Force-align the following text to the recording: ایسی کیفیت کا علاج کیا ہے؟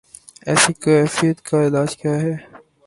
ایسی 0.47 0.73
کیفیت 0.83 1.37
کا 1.47 1.57
علاج 1.67 1.91
کیا 1.97 2.15
ہے؟ 2.21 2.35